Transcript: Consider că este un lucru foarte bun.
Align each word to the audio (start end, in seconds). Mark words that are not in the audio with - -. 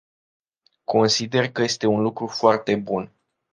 Consider 0.83 1.51
că 1.51 1.61
este 1.61 1.85
un 1.87 2.01
lucru 2.01 2.27
foarte 2.27 2.75
bun. 2.75 3.11